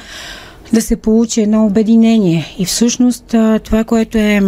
да 0.74 0.82
се 0.82 0.96
получи 0.96 1.42
едно 1.42 1.66
обединение. 1.66 2.56
И 2.60 2.66
всъщност 2.66 3.36
това, 3.64 3.84
което 3.84 4.18
е 4.18 4.42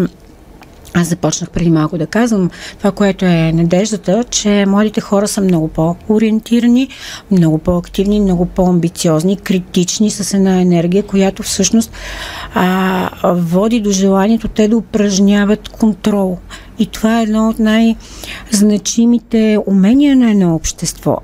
аз 0.93 1.07
започнах 1.07 1.49
преди 1.49 1.69
малко 1.69 1.97
да 1.97 2.07
казвам 2.07 2.49
това, 2.77 2.91
което 2.91 3.25
е 3.25 3.51
надеждата, 3.51 4.23
че 4.23 4.65
младите 4.67 5.01
хора 5.01 5.27
са 5.27 5.41
много 5.41 5.67
по-ориентирани, 5.67 6.87
много 7.31 7.57
по-активни, 7.57 8.19
много 8.19 8.45
по-амбициозни, 8.45 9.37
критични, 9.37 10.11
с 10.11 10.33
една 10.33 10.61
енергия, 10.61 11.03
която 11.03 11.43
всъщност 11.43 11.91
а, 12.53 13.09
води 13.23 13.79
до 13.79 13.91
желанието 13.91 14.47
те 14.47 14.67
да 14.67 14.77
упражняват 14.77 15.69
контрол. 15.69 16.37
И 16.81 16.85
това 16.85 17.19
е 17.19 17.23
едно 17.23 17.49
от 17.49 17.59
най-значимите 17.59 19.57
умения 19.65 20.15
на 20.15 20.31
едно 20.31 20.55
общество. 20.55 21.17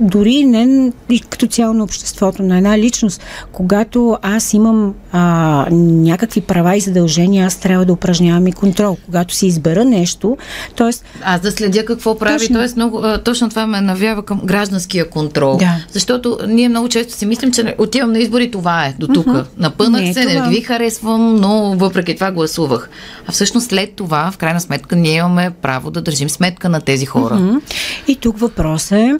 Дори 0.00 0.44
не 0.44 0.92
като 1.30 1.46
цяло 1.46 1.74
на 1.74 1.84
обществото, 1.84 2.42
на 2.42 2.56
една 2.56 2.78
личност. 2.78 3.22
Когато 3.52 4.18
аз 4.22 4.54
имам 4.54 4.94
а, 5.12 5.66
някакви 5.70 6.40
права 6.40 6.76
и 6.76 6.80
задължения, 6.80 7.46
аз 7.46 7.56
трябва 7.56 7.84
да 7.84 7.92
упражнявам 7.92 8.46
и 8.46 8.52
контрол. 8.52 8.96
Когато 9.06 9.34
си 9.34 9.46
избера 9.46 9.84
нещо, 9.84 10.36
т.е. 10.76 10.90
Аз 11.24 11.40
да 11.40 11.52
следя 11.52 11.84
какво 11.84 12.18
прави, 12.18 12.38
точно, 12.38 12.56
тоест 12.56 12.76
много, 12.76 13.02
точно 13.24 13.48
това 13.48 13.66
ме 13.66 13.80
навява 13.80 14.22
към 14.22 14.40
гражданския 14.44 15.10
контрол. 15.10 15.56
Да. 15.56 15.76
Защото 15.92 16.38
ние 16.48 16.68
много 16.68 16.88
често 16.88 17.12
си 17.12 17.26
мислим, 17.26 17.52
че 17.52 17.74
отивам 17.78 18.12
на 18.12 18.18
избори, 18.18 18.50
това 18.50 18.86
е 18.86 18.94
до 18.98 19.06
тук. 19.06 19.26
Uh-huh. 19.26 19.44
Напънах 19.58 20.02
не, 20.02 20.14
се, 20.14 20.26
това. 20.26 20.44
не 20.44 20.48
ви 20.50 20.60
харесвам, 20.60 21.36
но 21.36 21.74
въпреки 21.76 22.14
това 22.14 22.30
гласувах. 22.30 22.90
А 23.26 23.32
всъщност 23.32 23.68
след 23.68 23.92
това, 23.94 24.30
в 24.30 24.36
крайна 24.36 24.60
сметка, 24.60 24.96
ние 25.02 25.16
имаме 25.16 25.50
право 25.62 25.90
да 25.90 26.02
държим 26.02 26.30
сметка 26.30 26.68
на 26.68 26.80
тези 26.80 27.06
хора. 27.06 27.34
Mm-hmm. 27.34 27.60
И 28.08 28.16
тук 28.16 28.38
въпрос 28.38 28.92
е 28.92 29.18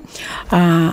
а, 0.51 0.93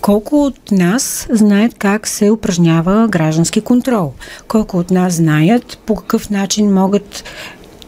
колко 0.00 0.44
от 0.44 0.70
нас 0.70 1.26
знаят 1.30 1.74
как 1.78 2.08
се 2.08 2.30
упражнява 2.30 3.08
граждански 3.08 3.60
контрол? 3.60 4.12
Колко 4.48 4.78
от 4.78 4.90
нас 4.90 5.14
знаят 5.14 5.78
по 5.86 5.94
какъв 5.94 6.30
начин 6.30 6.74
могат 6.74 7.24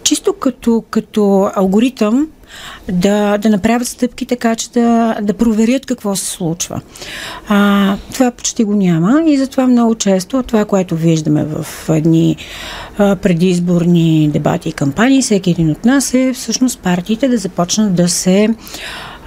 чисто 0.02 0.32
като, 0.32 0.84
като 0.90 1.50
алгоритъм 1.54 2.28
да, 2.88 3.38
да 3.38 3.48
направят 3.48 3.88
стъпки 3.88 4.26
така, 4.26 4.56
че 4.56 4.70
да, 4.70 5.16
да 5.22 5.34
проверят 5.34 5.86
какво 5.86 6.16
се 6.16 6.26
случва. 6.26 6.80
А, 7.48 7.96
това 8.12 8.30
почти 8.30 8.64
го 8.64 8.74
няма 8.74 9.22
и 9.26 9.38
затова 9.38 9.66
много 9.66 9.94
често 9.94 10.42
това, 10.42 10.64
което 10.64 10.96
виждаме 10.96 11.44
в 11.44 11.66
едни 11.88 12.36
а, 12.98 13.16
предизборни 13.16 14.28
дебати 14.28 14.68
и 14.68 14.72
кампании, 14.72 15.22
всеки 15.22 15.50
един 15.50 15.70
от 15.70 15.84
нас 15.84 16.14
е 16.14 16.32
всъщност 16.34 16.80
партиите 16.80 17.28
да 17.28 17.38
започнат 17.38 17.94
да 17.94 18.08
се 18.08 18.48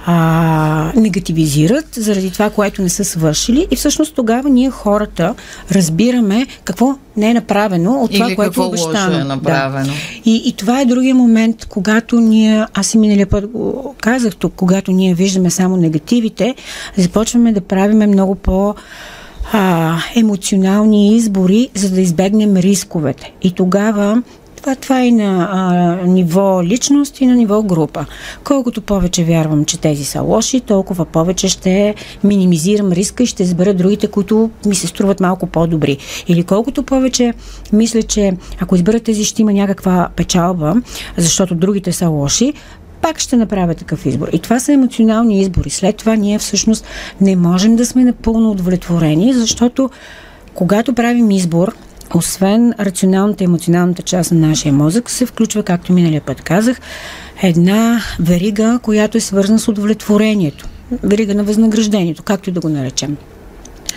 а, 0.06 0.92
негативизират 0.96 1.86
заради 1.96 2.30
това, 2.30 2.50
което 2.50 2.82
не 2.82 2.88
са 2.88 3.04
свършили 3.04 3.66
и 3.70 3.76
всъщност 3.76 4.14
тогава 4.14 4.48
ние 4.50 4.70
хората 4.70 5.34
разбираме 5.72 6.46
какво 6.64 6.94
не 7.16 7.30
е 7.30 7.34
направено 7.34 7.92
от 7.92 8.12
това, 8.12 8.26
Или 8.26 8.36
което 8.36 8.62
е 8.62 8.66
обещано. 8.66 9.18
е 9.18 9.24
направено. 9.24 9.86
Да. 9.86 10.30
И, 10.30 10.42
и 10.46 10.52
това 10.52 10.80
е 10.80 10.84
другия 10.84 11.14
момент, 11.14 11.64
когато 11.64 12.20
ние, 12.20 12.66
аз 12.74 12.94
и 12.94 12.98
миналия 12.98 13.26
път 13.26 13.46
го 13.46 13.94
казах 14.00 14.36
тук, 14.36 14.52
когато 14.56 14.92
ние 14.92 15.14
виждаме 15.14 15.50
само 15.50 15.76
негативите, 15.76 16.54
започваме 16.96 17.52
да 17.52 17.60
правиме 17.60 18.06
много 18.06 18.34
по- 18.34 18.74
а, 19.52 19.96
емоционални 20.16 21.16
избори, 21.16 21.68
за 21.74 21.90
да 21.90 22.00
избегнем 22.00 22.56
рисковете. 22.56 23.32
И 23.42 23.50
тогава 23.52 24.22
това, 24.64 24.74
това 24.74 25.00
е 25.00 25.06
и 25.06 25.12
на 25.12 25.48
а, 25.52 26.06
ниво 26.06 26.62
личност 26.64 27.20
и 27.20 27.26
на 27.26 27.36
ниво 27.36 27.62
група. 27.62 28.06
Колкото 28.44 28.82
повече 28.82 29.24
вярвам, 29.24 29.64
че 29.64 29.80
тези 29.80 30.04
са 30.04 30.22
лоши, 30.22 30.60
толкова 30.60 31.04
повече 31.04 31.48
ще 31.48 31.94
минимизирам 32.24 32.92
риска 32.92 33.22
и 33.22 33.26
ще 33.26 33.42
избера 33.42 33.74
другите, 33.74 34.06
които 34.08 34.50
ми 34.66 34.74
се 34.74 34.86
струват 34.86 35.20
малко 35.20 35.46
по-добри. 35.46 35.98
Или 36.28 36.42
колкото 36.42 36.82
повече 36.82 37.34
мисля, 37.72 38.02
че 38.02 38.32
ако 38.60 38.74
избера 38.74 39.00
тези, 39.00 39.24
ще 39.24 39.42
има 39.42 39.52
някаква 39.52 40.08
печалба, 40.16 40.74
защото 41.16 41.54
другите 41.54 41.92
са 41.92 42.08
лоши, 42.08 42.52
пак 43.00 43.18
ще 43.18 43.36
направя 43.36 43.74
такъв 43.74 44.06
избор. 44.06 44.28
И 44.32 44.38
това 44.38 44.60
са 44.60 44.72
емоционални 44.72 45.40
избори. 45.40 45.70
След 45.70 45.96
това 45.96 46.16
ние 46.16 46.38
всъщност 46.38 46.84
не 47.20 47.36
можем 47.36 47.76
да 47.76 47.86
сме 47.86 48.04
напълно 48.04 48.50
удовлетворени, 48.50 49.34
защото 49.34 49.90
когато 50.54 50.94
правим 50.94 51.30
избор, 51.30 51.74
освен 52.14 52.74
рационалната 52.80 53.44
и 53.44 53.46
емоционалната 53.46 54.02
част 54.02 54.32
на 54.32 54.48
нашия 54.48 54.72
мозък, 54.72 55.10
се 55.10 55.26
включва, 55.26 55.62
както 55.62 55.92
миналия 55.92 56.20
път 56.20 56.40
казах, 56.40 56.80
една 57.42 58.00
верига, 58.20 58.78
която 58.82 59.18
е 59.18 59.20
свързана 59.20 59.58
с 59.58 59.68
удовлетворението. 59.68 60.68
Верига 61.02 61.34
на 61.34 61.44
възнаграждението, 61.44 62.22
както 62.22 62.50
и 62.50 62.52
да 62.52 62.60
го 62.60 62.68
наречем. 62.68 63.16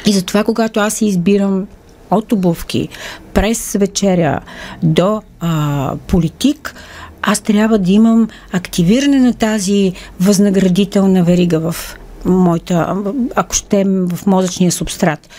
И 0.06 0.14
затова, 0.14 0.44
когато 0.44 0.80
аз 0.80 1.02
избирам 1.02 1.68
от 2.12 2.32
обувки, 2.32 2.90
през 3.34 3.74
вечеря 3.74 4.40
до 4.84 5.22
а, 5.40 5.94
политик, 6.08 6.76
аз 7.22 7.40
трябва 7.40 7.80
да 7.80 7.92
имам 7.92 8.28
активиране 8.52 9.20
на 9.20 9.34
тази 9.34 9.94
възнаградителна 10.20 11.24
верига 11.24 11.72
в 11.72 11.98
моята, 12.26 12.96
ако 13.36 13.56
ще 13.56 13.84
в 13.84 14.26
мозъчния 14.26 14.72
субстрат. 14.72 15.30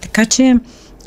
Така 0.00 0.26
че 0.26 0.56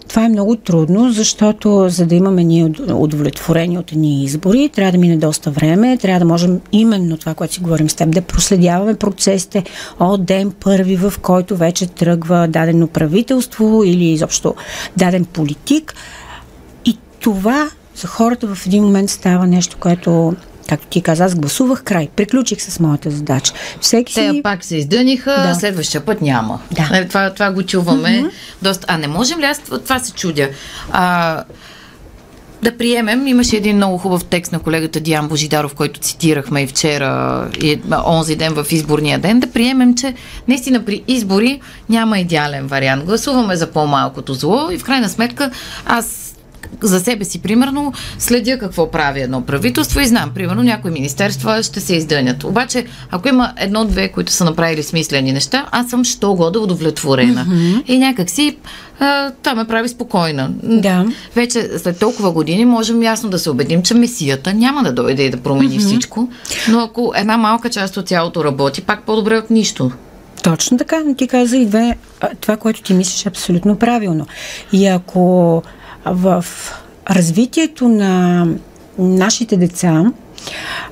това 0.09 0.25
е 0.25 0.29
много 0.29 0.55
трудно, 0.55 1.11
защото 1.11 1.89
за 1.89 2.05
да 2.05 2.15
имаме 2.15 2.43
ние 2.43 2.71
удовлетворени 2.93 3.77
от 3.77 3.91
едни 3.91 4.23
избори, 4.23 4.69
трябва 4.69 4.91
да 4.91 4.97
мине 4.97 5.17
доста 5.17 5.51
време, 5.51 5.97
трябва 5.97 6.19
да 6.19 6.25
можем 6.25 6.61
именно 6.71 7.17
това, 7.17 7.33
което 7.33 7.53
си 7.53 7.59
говорим 7.59 7.89
с 7.89 7.93
теб, 7.93 8.11
да 8.11 8.21
проследяваме 8.21 8.95
процесите 8.95 9.63
от 9.99 10.25
ден 10.25 10.51
първи, 10.59 10.95
в 10.95 11.13
който 11.21 11.55
вече 11.55 11.87
тръгва 11.87 12.47
дадено 12.47 12.87
правителство 12.87 13.83
или 13.85 14.05
изобщо 14.05 14.55
даден 14.97 15.25
политик. 15.25 15.95
И 16.85 16.97
това 17.19 17.69
за 17.95 18.07
хората 18.07 18.55
в 18.55 18.65
един 18.65 18.83
момент 18.83 19.09
става 19.09 19.47
нещо, 19.47 19.77
което 19.79 20.33
Както 20.69 20.87
ти 20.87 21.01
каза, 21.01 21.25
аз 21.25 21.35
гласувах 21.35 21.83
край. 21.83 22.09
Приключих 22.15 22.61
с 22.61 22.79
моята 22.79 23.11
задача. 23.11 23.53
Всеки 23.81 24.13
Те 24.13 24.31
си... 24.31 24.41
пак 24.43 24.63
се 24.63 24.77
издъниха, 24.77 25.31
да. 25.31 25.55
следващия 25.55 26.01
път 26.01 26.21
няма. 26.21 26.59
Да. 26.71 26.89
Нали, 26.91 27.07
това, 27.07 27.33
това 27.33 27.51
го 27.51 27.63
чуваме. 27.63 28.09
Mm-hmm. 28.09 28.31
Доста. 28.61 28.85
А 28.89 28.97
не 28.97 29.07
можем 29.07 29.39
ли? 29.39 29.45
Аз 29.45 29.59
това 29.59 29.99
се 29.99 30.13
чудя. 30.13 30.49
А, 30.91 31.43
да 32.63 32.77
приемем, 32.77 33.27
имаше 33.27 33.57
един 33.57 33.75
много 33.75 33.97
хубав 33.97 34.25
текст 34.25 34.51
на 34.51 34.59
колегата 34.59 34.99
Диан 34.99 35.27
Божидаров, 35.27 35.75
който 35.75 35.99
цитирахме 35.99 36.61
и 36.61 36.67
вчера, 36.67 37.47
и 37.61 37.81
онзи 38.05 38.35
ден 38.35 38.53
в 38.53 38.65
изборния 38.71 39.19
ден, 39.19 39.39
да 39.39 39.51
приемем, 39.51 39.95
че 39.95 40.13
наистина 40.47 40.85
при 40.85 41.03
избори 41.07 41.61
няма 41.89 42.19
идеален 42.19 42.67
вариант. 42.67 43.05
Гласуваме 43.05 43.55
за 43.55 43.67
по-малкото 43.67 44.33
зло 44.33 44.69
и 44.71 44.77
в 44.77 44.83
крайна 44.83 45.09
сметка 45.09 45.51
аз 45.85 46.28
за 46.81 46.99
себе 46.99 47.25
си, 47.25 47.41
примерно, 47.41 47.93
следя 48.19 48.57
какво 48.57 48.91
прави 48.91 49.21
едно 49.21 49.41
правителство 49.41 49.99
и 49.99 50.05
знам, 50.05 50.31
примерно, 50.35 50.63
някои 50.63 50.91
министерства 50.91 51.63
ще 51.63 51.79
се 51.79 51.95
издънят. 51.95 52.43
Обаче, 52.43 52.85
ако 53.11 53.27
има 53.27 53.53
едно-две, 53.57 54.09
които 54.09 54.31
са 54.31 54.45
направили 54.45 54.83
смислени 54.83 55.31
неща, 55.31 55.65
аз 55.71 55.89
съм 55.89 56.03
що 56.03 56.33
года 56.33 56.59
удовлетворена. 56.59 57.45
Mm-hmm. 57.45 57.85
И 57.85 57.97
някакси 57.97 58.57
това 59.43 59.55
ме 59.55 59.65
прави 59.67 59.89
спокойна. 59.89 60.51
Да. 60.63 61.05
Вече 61.35 61.69
след 61.77 61.99
толкова 61.99 62.31
години 62.31 62.65
можем 62.65 63.03
ясно 63.03 63.29
да 63.29 63.39
се 63.39 63.49
убедим, 63.49 63.83
че 63.83 63.93
месията 63.93 64.53
няма 64.53 64.83
да 64.83 64.93
дойде 64.93 65.23
и 65.23 65.29
да 65.29 65.37
промени 65.37 65.79
mm-hmm. 65.79 65.85
всичко, 65.85 66.29
но 66.69 66.79
ако 66.79 67.13
една 67.15 67.37
малка 67.37 67.69
част 67.69 67.97
от 67.97 68.07
цялото 68.07 68.43
работи, 68.43 68.81
пак 68.81 69.03
по-добре 69.03 69.37
от 69.37 69.49
нищо. 69.49 69.91
Точно 70.43 70.77
така, 70.77 71.03
но 71.05 71.15
ти 71.15 71.27
каза 71.27 71.57
и 71.57 71.65
две, 71.65 71.97
това, 72.41 72.57
което 72.57 72.81
ти 72.81 72.93
мислиш 72.93 73.25
е 73.25 73.29
абсолютно 73.29 73.75
правилно. 73.75 74.27
И 74.71 74.87
ако 74.87 75.63
в 76.13 76.45
развитието 77.09 77.87
на 77.87 78.45
нашите 78.97 79.57
деца, 79.57 80.11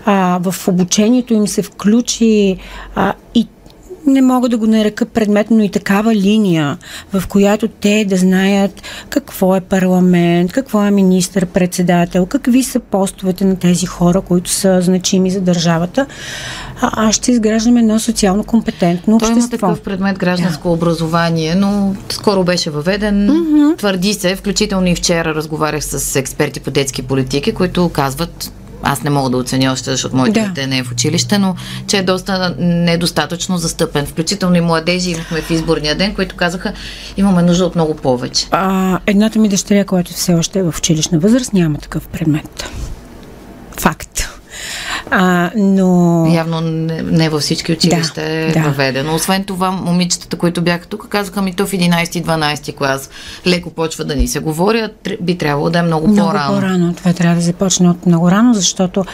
а, 0.06 0.40
в 0.44 0.68
обучението 0.68 1.34
им 1.34 1.48
се 1.48 1.62
включи 1.62 2.58
а, 2.96 3.14
и 3.36 3.48
не 4.08 4.22
мога 4.22 4.50
да 4.50 4.58
го 4.58 4.68
нарека 4.68 5.06
предметно 5.06 5.64
и 5.64 5.72
такава 5.72 6.16
линия, 6.16 6.78
в 7.14 7.28
която 7.28 7.68
те 7.68 8.06
да 8.06 8.18
знаят 8.18 8.82
какво 9.10 9.56
е 9.56 9.62
парламент, 9.62 10.52
какво 10.52 10.84
е 10.84 10.92
министър-председател, 10.92 12.26
какви 12.26 12.64
са 12.64 12.80
постовете 12.80 13.46
на 13.46 13.56
тези 13.56 13.86
хора, 13.86 14.22
които 14.22 14.50
са 14.50 14.82
значими 14.82 15.32
за 15.32 15.42
държавата, 15.42 16.06
а, 16.82 17.08
аз 17.08 17.16
ще 17.16 17.32
изграждам 17.32 17.78
едно 17.78 18.00
социално 18.00 18.44
компетентно 18.44 19.16
общество. 19.16 19.34
Той 19.34 19.42
има 19.42 19.50
такъв 19.50 19.82
предмет 19.82 20.18
гражданско 20.18 20.68
да. 20.68 20.74
образование, 20.74 21.56
но 21.56 21.96
скоро 22.10 22.44
беше 22.44 22.70
въведен. 22.70 23.28
Mm-hmm. 23.28 23.78
Твърди 23.78 24.14
се, 24.14 24.36
включително 24.36 24.88
и 24.88 24.96
вчера 24.96 25.36
разговарях 25.36 25.84
с 25.84 26.16
експерти 26.16 26.60
по 26.60 26.72
детски 26.72 27.02
политики, 27.02 27.52
които 27.52 27.90
казват, 27.90 28.52
аз 28.84 29.04
не 29.04 29.10
мога 29.10 29.30
да 29.30 29.38
оценя 29.38 29.72
още, 29.72 29.92
защото 29.92 30.16
моето 30.16 30.40
да. 30.40 30.48
дете 30.48 30.68
не 30.68 30.78
е 30.78 30.84
в 30.84 30.92
училище, 30.92 31.38
но 31.38 31.56
че 31.88 31.98
е 31.98 32.04
доста 32.04 32.56
недостатъчно 32.60 33.58
застъпен. 33.58 34.06
Включително 34.06 34.56
и 34.56 34.62
младежи 34.62 35.12
имахме 35.12 35.42
в 35.42 35.50
изборния 35.50 35.96
ден, 35.96 36.16
които 36.16 36.36
казаха, 36.36 36.74
имаме 37.18 37.42
нужда 37.42 37.66
от 37.66 37.76
много 37.76 37.96
повече. 37.96 38.48
А, 38.52 39.00
едната 39.06 39.40
ми 39.40 39.50
дъщеря, 39.50 39.86
която 39.86 40.14
все 40.14 40.34
още 40.34 40.60
е 40.60 40.64
в 40.64 40.76
училищна 40.78 41.20
възраст, 41.20 41.54
няма 41.54 41.78
такъв 41.78 42.08
предмет. 42.08 42.70
Факт. 43.80 44.07
А, 45.12 45.52
но... 45.56 46.26
Явно 46.34 46.62
не, 46.62 47.02
не 47.02 47.30
във 47.30 47.42
всички 47.42 47.72
училища 47.72 48.22
да, 48.22 48.30
е 48.30 48.52
да. 48.52 48.60
въведено. 48.60 49.16
Освен 49.16 49.44
това, 49.44 49.72
момичетата, 49.72 50.38
които 50.38 50.62
бяха 50.62 50.86
тук, 50.86 51.08
казаха 51.10 51.42
ми 51.42 51.54
то 51.54 51.68
в 51.68 51.72
11-12 51.72 52.76
клас 52.76 53.10
леко 53.48 53.70
почва 53.70 54.06
да 54.06 54.16
ни 54.16 54.28
се 54.28 54.40
говори, 54.40 54.88
би 55.22 55.38
трябвало 55.38 55.70
да 55.70 55.80
е 55.80 55.82
много, 55.82 56.08
много 56.08 56.30
по-рано. 56.30 56.52
Много 56.52 56.62
по-рано. 56.62 56.94
Това 56.94 57.14
трябва 57.14 57.36
да 57.36 57.42
започне 57.42 57.90
от 57.90 58.06
много 58.06 58.32
рано, 58.32 58.54
защото 58.54 59.06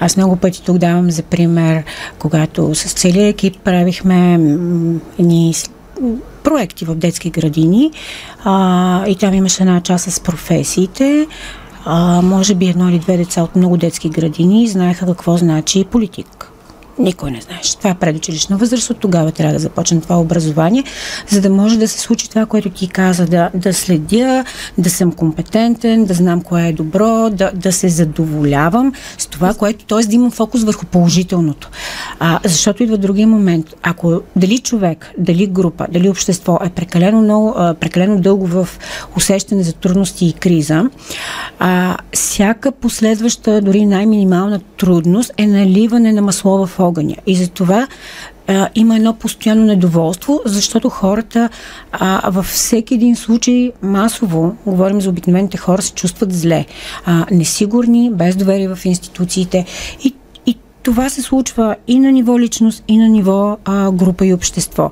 аз 0.00 0.16
много 0.16 0.36
пъти 0.36 0.62
тук 0.62 0.78
давам 0.78 1.10
за 1.10 1.22
пример, 1.22 1.82
когато 2.18 2.74
с 2.74 2.92
целият 2.92 3.34
екип 3.34 3.56
правихме 3.64 4.34
едни 5.18 5.54
проекти 6.42 6.84
в 6.84 6.94
детски 6.94 7.30
градини 7.30 7.90
а, 8.44 9.06
и 9.06 9.16
там 9.16 9.34
имаше 9.34 9.62
една 9.62 9.80
част 9.80 10.10
с 10.10 10.20
професиите 10.20 11.26
може 12.22 12.54
би 12.54 12.66
едно 12.66 12.88
или 12.88 12.98
две 12.98 13.16
деца 13.16 13.42
от 13.42 13.56
много 13.56 13.76
детски 13.76 14.08
градини 14.08 14.68
знаеха 14.68 15.06
какво 15.06 15.36
значи 15.36 15.84
политик. 15.84 16.49
Никой 17.00 17.30
не 17.30 17.40
знаеше. 17.40 17.78
Това 17.78 17.90
е 17.90 17.94
предучилищна 17.94 18.56
възраст. 18.56 18.90
От 18.90 18.98
тогава 18.98 19.32
трябва 19.32 19.52
да 19.52 19.58
започне 19.58 20.00
това 20.00 20.20
образование, 20.20 20.84
за 21.28 21.40
да 21.40 21.50
може 21.50 21.78
да 21.78 21.88
се 21.88 22.00
случи 22.00 22.30
това, 22.30 22.46
което 22.46 22.70
ти 22.70 22.88
каза, 22.88 23.26
да, 23.26 23.50
да 23.54 23.74
следя, 23.74 24.44
да 24.78 24.90
съм 24.90 25.12
компетентен, 25.12 26.04
да 26.04 26.14
знам 26.14 26.42
кое 26.42 26.68
е 26.68 26.72
добро, 26.72 27.30
да, 27.30 27.50
да 27.54 27.72
се 27.72 27.88
задоволявам 27.88 28.92
с 29.18 29.26
това, 29.26 29.54
което, 29.54 29.84
т.е. 29.84 30.06
да 30.06 30.14
имам 30.14 30.30
фокус 30.30 30.64
върху 30.64 30.86
положителното. 30.86 31.70
А, 32.18 32.40
защото 32.44 32.82
идва 32.82 32.98
другия 32.98 33.28
момент. 33.28 33.66
Ако 33.82 34.20
дали 34.36 34.58
човек, 34.58 35.12
дали 35.18 35.46
група, 35.46 35.86
дали 35.90 36.08
общество 36.08 36.58
е 36.64 36.70
прекалено, 36.70 37.22
много, 37.22 37.54
прекалено 37.80 38.20
дълго 38.20 38.46
в 38.46 38.68
усещане 39.16 39.62
за 39.62 39.72
трудности 39.72 40.26
и 40.26 40.32
криза, 40.32 40.90
а, 41.58 41.96
всяка 42.12 42.72
последваща, 42.72 43.60
дори 43.60 43.86
най-минимална 43.86 44.60
трудност 44.76 45.32
е 45.36 45.46
наливане 45.46 46.12
на 46.12 46.22
масло 46.22 46.66
в 46.66 46.80
огъня. 46.90 47.16
И 47.26 47.36
затова 47.36 47.86
а, 48.46 48.68
има 48.74 48.96
едно 48.96 49.14
постоянно 49.14 49.64
недоволство, 49.64 50.40
защото 50.44 50.88
хората 50.88 51.48
а, 51.92 52.30
във 52.30 52.46
всеки 52.46 52.94
един 52.94 53.16
случай 53.16 53.72
масово, 53.82 54.56
говорим 54.66 55.00
за 55.00 55.10
обикновените 55.10 55.56
хора, 55.58 55.82
се 55.82 55.92
чувстват 55.92 56.32
зле, 56.32 56.66
а, 57.04 57.26
несигурни, 57.30 58.10
без 58.12 58.36
доверие 58.36 58.68
в 58.74 58.84
институциите 58.84 59.66
и 60.04 60.14
това 60.82 61.08
се 61.08 61.22
случва 61.22 61.76
и 61.86 61.98
на 61.98 62.12
ниво 62.12 62.38
личност, 62.38 62.84
и 62.88 62.98
на 62.98 63.08
ниво 63.08 63.56
а, 63.64 63.90
група 63.92 64.26
и 64.26 64.34
общество. 64.34 64.90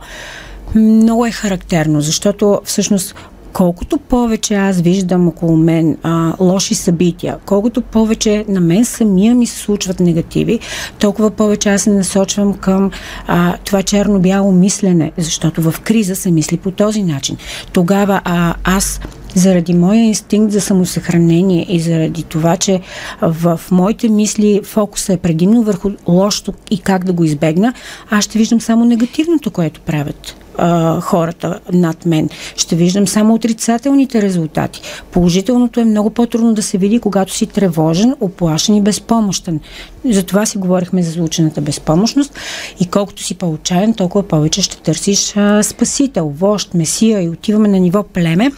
Много 0.74 1.26
е 1.26 1.30
характерно, 1.30 2.00
защото 2.00 2.60
всъщност 2.64 3.14
колкото 3.52 3.98
повече 3.98 4.54
аз 4.54 4.80
виждам 4.80 5.28
около 5.28 5.56
мен 5.56 5.96
а, 6.02 6.32
лоши 6.40 6.74
събития, 6.74 7.36
колкото 7.46 7.82
повече 7.82 8.44
на 8.48 8.60
мен 8.60 8.84
самия 8.84 9.34
ми 9.34 9.46
се 9.46 9.58
случват 9.58 10.00
негативи, 10.00 10.60
толкова 10.98 11.30
повече 11.30 11.68
аз 11.68 11.82
се 11.82 11.90
насочвам 11.90 12.54
към 12.54 12.90
а, 13.26 13.56
това 13.64 13.82
черно-бяло 13.82 14.52
мислене, 14.52 15.12
защото 15.16 15.70
в 15.70 15.80
криза 15.80 16.16
се 16.16 16.30
мисли 16.30 16.56
по 16.56 16.70
този 16.70 17.02
начин. 17.02 17.36
Тогава 17.72 18.20
а, 18.24 18.54
аз 18.64 19.00
заради 19.34 19.74
моя 19.74 20.00
инстинкт 20.00 20.52
за 20.52 20.60
самосъхранение 20.60 21.66
и 21.68 21.80
заради 21.80 22.22
това, 22.22 22.56
че 22.56 22.80
в 23.22 23.60
моите 23.70 24.08
мисли 24.08 24.60
фокуса 24.64 25.12
е 25.12 25.16
предимно 25.16 25.62
върху 25.62 25.90
лошото 26.08 26.52
и 26.70 26.78
как 26.78 27.04
да 27.04 27.12
го 27.12 27.24
избегна, 27.24 27.74
аз 28.10 28.24
ще 28.24 28.38
виждам 28.38 28.60
само 28.60 28.84
негативното, 28.84 29.50
което 29.50 29.80
правят 29.80 30.36
а, 30.58 31.00
хората 31.00 31.60
над 31.72 32.06
мен. 32.06 32.28
Ще 32.56 32.76
виждам 32.76 33.08
само 33.08 33.34
отрицателните 33.34 34.22
резултати. 34.22 34.80
Положителното 35.10 35.80
е 35.80 35.84
много 35.84 36.10
по-трудно 36.10 36.54
да 36.54 36.62
се 36.62 36.78
види, 36.78 36.98
когато 37.00 37.32
си 37.32 37.46
тревожен, 37.46 38.14
оплашен 38.20 38.74
и 38.74 38.82
безпомощен. 38.82 39.60
Затова 40.10 40.46
си 40.46 40.58
говорихме 40.58 41.02
за 41.02 41.12
случената 41.12 41.60
безпомощност 41.60 42.38
и 42.80 42.86
колкото 42.86 43.22
си 43.22 43.34
по-отчаян, 43.34 43.94
толкова 43.94 44.28
повече 44.28 44.62
ще 44.62 44.76
търсиш 44.76 45.36
а, 45.36 45.62
спасител, 45.62 46.32
вожд, 46.38 46.74
месия 46.74 47.22
и 47.22 47.28
отиваме 47.28 47.68
на 47.68 47.78
ниво 47.78 48.02
племе, 48.02 48.50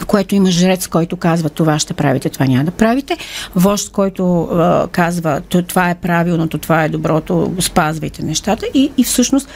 в 0.00 0.06
което 0.06 0.34
има 0.34 0.50
жрец, 0.50 0.86
който 0.86 1.16
казва 1.16 1.50
това 1.50 1.78
ще 1.78 1.94
правите, 1.94 2.28
това 2.30 2.46
няма 2.46 2.64
да 2.64 2.70
правите. 2.70 3.16
Вожд, 3.56 3.92
който 3.92 4.42
а, 4.42 4.88
казва 4.92 5.40
това 5.68 5.90
е 5.90 5.94
правилното, 5.94 6.58
това 6.58 6.84
е 6.84 6.88
доброто, 6.88 7.52
спазвайте 7.60 8.22
нещата. 8.22 8.66
И, 8.74 8.90
и 8.98 9.04
всъщност 9.04 9.48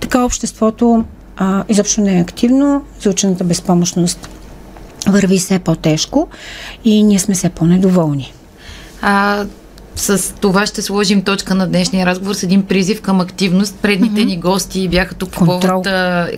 така 0.00 0.24
обществото 0.24 1.04
а, 1.40 1.64
изобщо 1.68 2.00
не 2.00 2.18
е 2.18 2.20
активно, 2.20 2.84
заучената 3.02 3.44
безпомощност 3.44 4.28
върви 5.06 5.38
все 5.38 5.58
по-тежко 5.58 6.28
и 6.84 7.02
ние 7.02 7.18
сме 7.18 7.34
все 7.34 7.50
по-недоволни. 7.50 8.32
А, 9.02 9.44
с 9.96 10.34
това 10.40 10.66
ще 10.66 10.82
сложим 10.82 11.22
точка 11.22 11.54
на 11.54 11.66
днешния 11.66 12.06
разговор 12.06 12.34
с 12.34 12.42
един 12.42 12.62
призив 12.62 13.00
към 13.00 13.20
активност. 13.20 13.74
Предните 13.82 14.20
mm-hmm. 14.20 14.24
ни 14.24 14.36
гости 14.36 14.88
бяха 14.88 15.14
тук 15.14 15.30
по 15.30 15.44
повод 15.44 15.86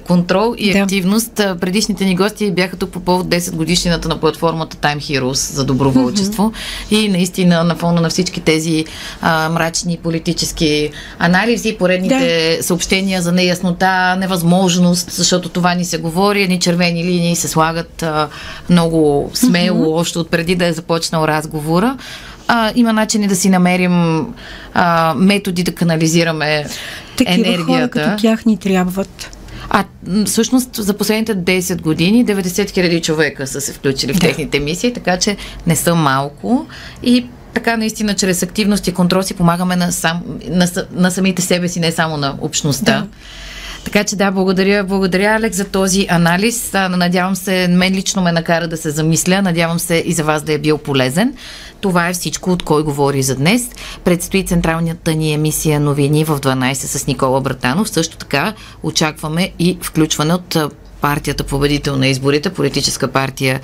контрол 0.07 0.55
и 0.59 0.73
да. 0.73 0.79
активност. 0.79 1.35
Предишните 1.35 2.05
ни 2.05 2.17
гости 2.17 2.51
бяха 2.51 2.77
тук 2.77 2.91
по 2.91 3.01
повод 3.01 3.27
10 3.27 3.55
годишнината 3.55 4.09
на 4.09 4.21
платформата 4.21 4.77
Time 4.77 4.99
Heroes 4.99 5.53
за 5.55 5.65
доброволчество. 5.65 6.53
Mm-hmm. 6.91 6.97
И 6.97 7.09
наистина 7.09 7.65
на 7.65 7.75
фона 7.75 8.01
на 8.01 8.09
всички 8.09 8.41
тези 8.41 8.85
а, 9.21 9.49
мрачни 9.49 9.99
политически 10.03 10.91
анализи, 11.19 11.77
поредните 11.79 12.57
да. 12.57 12.63
съобщения 12.63 13.23
за 13.23 13.33
неяснота, 13.33 14.17
невъзможност, 14.17 15.11
защото 15.11 15.49
това 15.49 15.75
ни 15.75 15.85
се 15.85 15.99
говори, 15.99 16.43
едни 16.43 16.61
червени 16.61 17.05
линии 17.05 17.37
се 17.37 17.49
слагат 17.49 18.03
а, 18.03 18.29
много 18.71 19.31
смело, 19.35 19.85
mm-hmm. 19.85 20.01
още 20.01 20.19
от 20.19 20.31
преди 20.31 20.55
да 20.55 20.67
е 20.67 20.73
започнал 20.73 21.25
разговора 21.25 21.97
а, 22.49 22.73
има 22.75 22.93
начини 22.93 23.29
да 23.29 23.37
си 23.37 23.51
намерим 23.51 24.27
а, 24.75 25.15
методи 25.17 25.63
да 25.63 25.75
канализираме 25.75 26.67
Такива 27.17 27.35
енергията. 27.35 27.65
Хора 27.65 27.89
като 27.91 28.23
тях 28.23 28.47
ни 28.47 28.57
трябват. 28.57 29.31
А 29.71 29.85
всъщност 30.27 30.77
за 30.77 30.95
последните 30.95 31.37
10 31.37 31.81
години 31.81 32.27
90 32.27 32.71
хиляди 32.71 33.01
човека 33.01 33.47
са 33.47 33.61
се 33.61 33.73
включили 33.73 34.13
в 34.13 34.19
да. 34.19 34.27
техните 34.27 34.61
мисии, 34.61 34.93
така 34.93 35.19
че 35.19 35.37
не 35.67 35.77
са 35.77 35.95
малко 35.95 36.67
и 37.03 37.27
така 37.55 37.77
наистина 37.77 38.15
чрез 38.15 38.43
активност 38.43 38.87
и 38.89 38.95
контрол 38.95 39.23
си 39.23 39.35
помагаме 39.35 39.77
на, 39.77 39.93
сам, 39.93 40.23
на, 40.49 40.69
на 40.93 41.11
самите 41.11 41.43
себе 41.43 41.69
си, 41.69 41.81
не 41.81 41.93
само 41.93 42.17
на 42.17 42.35
общността. 42.41 42.93
Да. 42.93 43.07
Така 43.85 44.05
че 44.05 44.17
да, 44.17 44.31
благодаря, 44.31 44.85
благодаря 44.85 45.37
Алекс 45.37 45.57
за 45.57 45.65
този 45.65 46.07
анализ. 46.11 46.73
Надявам 46.73 47.37
се, 47.37 47.69
мен 47.69 47.95
лично 47.95 48.23
ме 48.23 48.33
накара 48.33 48.69
да 48.69 48.77
се 48.77 48.91
замисля. 48.91 49.43
Надявам 49.43 49.79
се 49.79 50.03
и 50.07 50.13
за 50.13 50.25
вас 50.25 50.43
да 50.43 50.53
е 50.53 50.59
бил 50.59 50.79
полезен. 50.79 51.35
Това 51.81 52.09
е 52.09 52.13
всичко 52.13 52.51
от 52.51 52.63
кой 52.63 52.83
говори 52.83 53.23
за 53.23 53.37
днес. 53.37 53.71
Предстои 54.05 54.47
централната 54.47 55.15
ни 55.15 55.33
емисия 55.33 55.81
новини 55.81 56.25
в 56.25 56.41
12 56.41 56.73
с 56.75 57.07
Никола 57.07 57.41
Братанов. 57.41 57.89
Също 57.89 58.17
така 58.17 58.55
очакваме 58.83 59.53
и 59.59 59.79
включване 59.83 60.35
от 60.35 60.57
партията 61.01 61.45
победител 61.45 61.97
на 61.97 62.07
изборите, 62.07 62.51
политическа 62.51 63.09
партия 63.09 63.61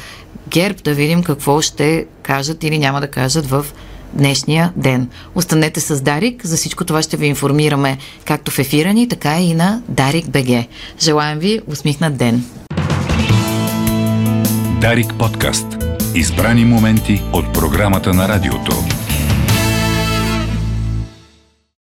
ГЕРБ, 0.48 0.78
да 0.84 0.94
видим 0.94 1.22
какво 1.22 1.60
ще 1.60 2.06
кажат 2.22 2.64
или 2.64 2.78
няма 2.78 3.00
да 3.00 3.08
кажат 3.08 3.46
в 3.46 3.66
днешния 4.12 4.72
ден. 4.76 5.08
Останете 5.34 5.80
с 5.80 6.00
Дарик. 6.00 6.46
За 6.46 6.56
всичко 6.56 6.84
това 6.84 7.02
ще 7.02 7.16
ви 7.16 7.26
информираме 7.26 7.98
както 8.24 8.50
в 8.50 8.58
ефира 8.58 8.92
ни, 8.92 9.08
така 9.08 9.40
и 9.40 9.54
на 9.54 9.82
Дарик 9.88 10.30
БГ. 10.30 10.64
Желаем 11.00 11.38
ви 11.38 11.60
усмихнат 11.66 12.16
ден. 12.16 12.44
Дарик 14.80 15.14
подкаст. 15.18 15.66
Избрани 16.14 16.64
моменти 16.64 17.22
от 17.32 17.52
програмата 17.54 18.14
на 18.14 18.28
радиото. 18.28 18.97